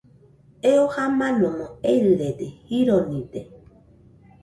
Eo 0.69 0.85
jamanomo 0.93 1.65
erɨrede, 1.93 2.47
jironide 2.67 3.41